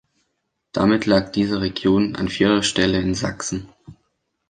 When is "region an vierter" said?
1.61-2.63